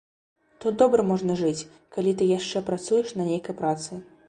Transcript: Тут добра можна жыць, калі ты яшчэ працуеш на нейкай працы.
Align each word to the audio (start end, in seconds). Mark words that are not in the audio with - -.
Тут 0.63 0.79
добра 0.81 1.05
можна 1.09 1.35
жыць, 1.41 1.67
калі 1.97 2.15
ты 2.21 2.31
яшчэ 2.31 2.65
працуеш 2.73 3.15
на 3.21 3.31
нейкай 3.31 3.61
працы. 3.63 4.03